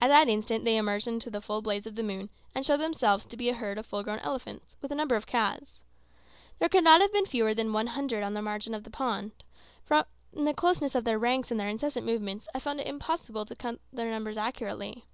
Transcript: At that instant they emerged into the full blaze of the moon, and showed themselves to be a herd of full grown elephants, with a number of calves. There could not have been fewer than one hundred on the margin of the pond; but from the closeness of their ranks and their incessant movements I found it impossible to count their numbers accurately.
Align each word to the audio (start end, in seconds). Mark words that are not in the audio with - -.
At 0.00 0.08
that 0.08 0.30
instant 0.30 0.64
they 0.64 0.78
emerged 0.78 1.06
into 1.06 1.28
the 1.28 1.42
full 1.42 1.60
blaze 1.60 1.84
of 1.86 1.96
the 1.96 2.02
moon, 2.02 2.30
and 2.54 2.64
showed 2.64 2.78
themselves 2.78 3.26
to 3.26 3.36
be 3.36 3.50
a 3.50 3.54
herd 3.54 3.76
of 3.76 3.84
full 3.84 4.02
grown 4.02 4.18
elephants, 4.20 4.74
with 4.80 4.90
a 4.90 4.94
number 4.94 5.16
of 5.16 5.26
calves. 5.26 5.82
There 6.58 6.68
could 6.70 6.82
not 6.82 7.02
have 7.02 7.12
been 7.12 7.26
fewer 7.26 7.52
than 7.52 7.74
one 7.74 7.88
hundred 7.88 8.22
on 8.22 8.32
the 8.32 8.40
margin 8.40 8.72
of 8.72 8.84
the 8.84 8.90
pond; 8.90 9.32
but 9.86 10.08
from 10.32 10.46
the 10.46 10.54
closeness 10.54 10.94
of 10.94 11.04
their 11.04 11.18
ranks 11.18 11.50
and 11.50 11.60
their 11.60 11.68
incessant 11.68 12.06
movements 12.06 12.48
I 12.54 12.58
found 12.58 12.80
it 12.80 12.86
impossible 12.86 13.44
to 13.44 13.54
count 13.54 13.82
their 13.92 14.08
numbers 14.10 14.38
accurately. 14.38 15.04